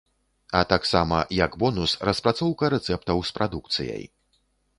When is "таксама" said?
0.71-1.19